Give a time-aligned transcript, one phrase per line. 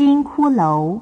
[0.00, 0.98] 金骷髅。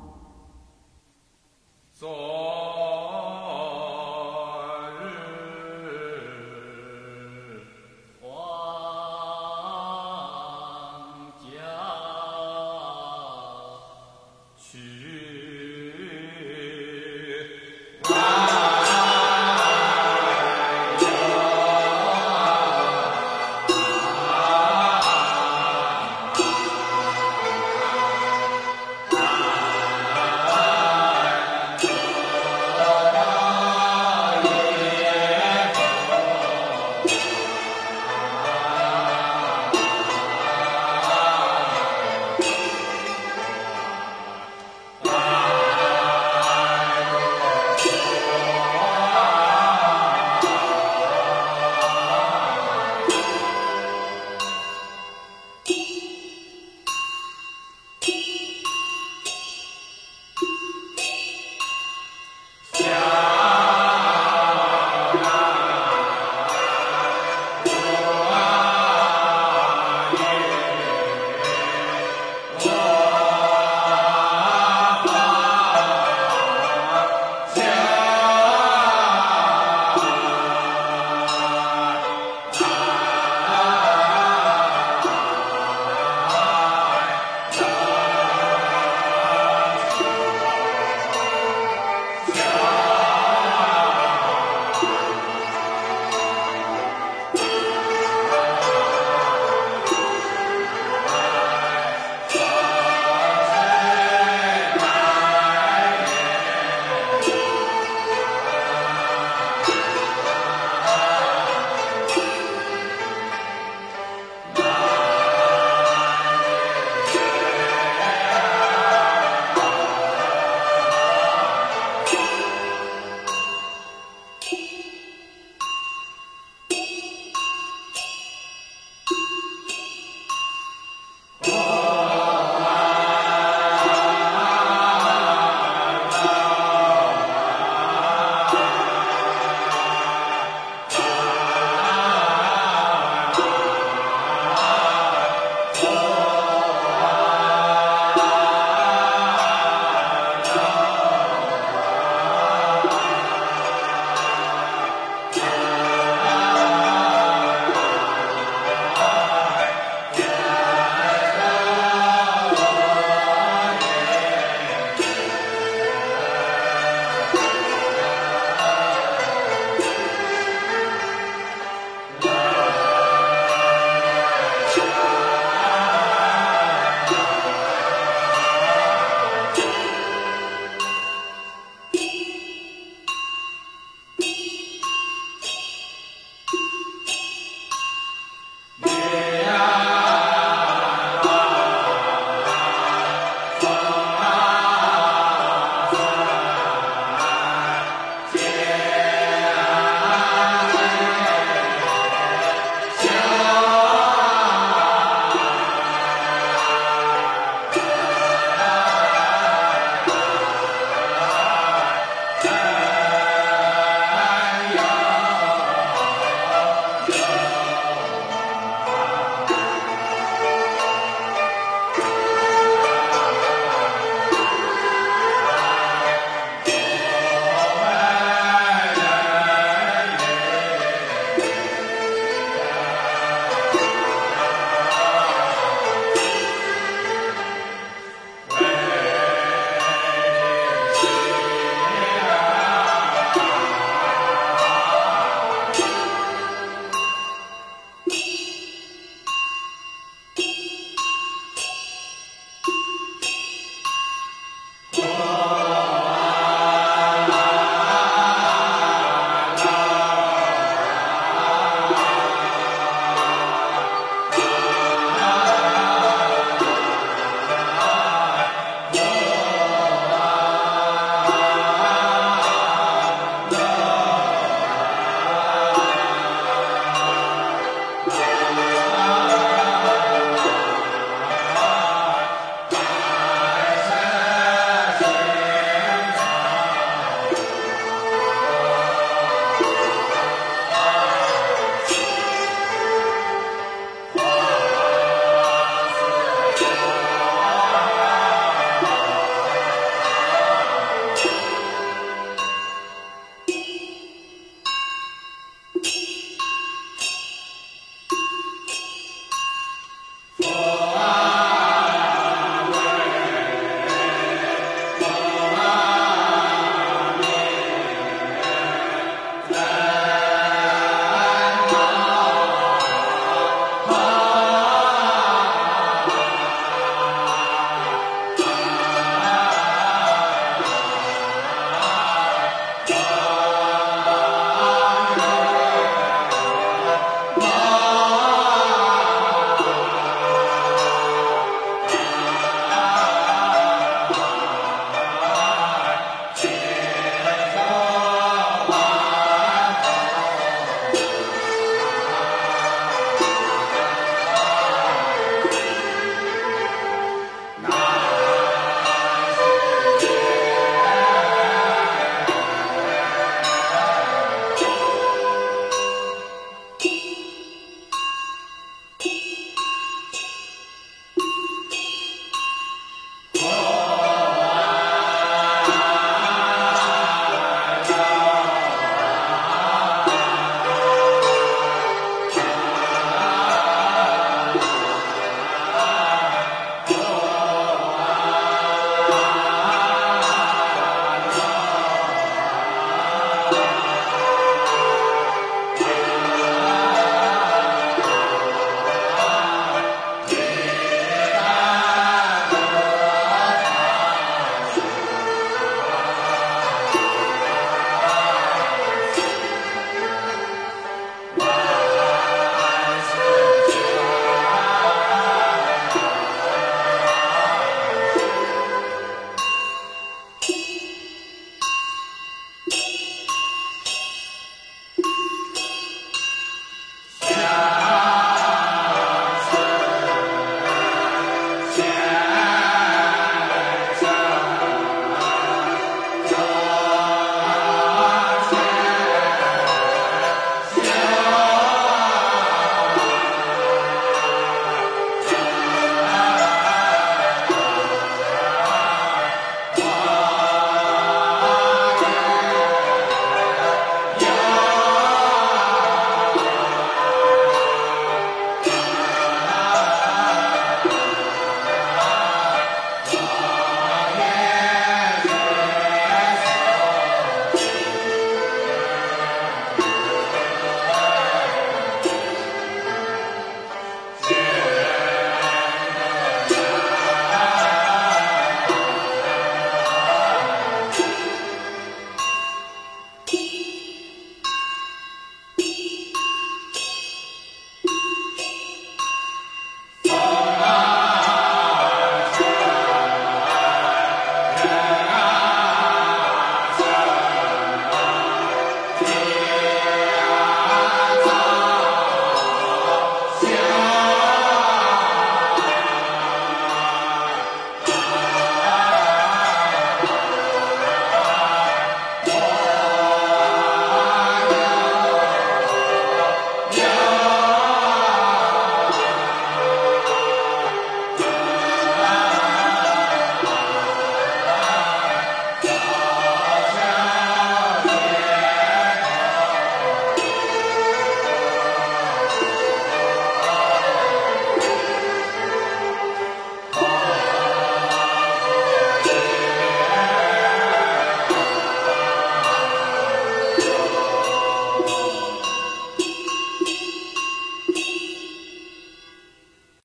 [67.68, 67.97] Bye.